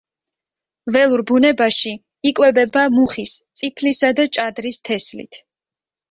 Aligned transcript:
ველურ 0.93 1.21
ბუნებაში 1.31 1.91
იკვებება 2.29 2.85
მუხის, 2.95 3.33
წიფლისა 3.61 4.09
და 4.21 4.25
ჭადრის 4.39 4.81
თესლით. 4.89 5.39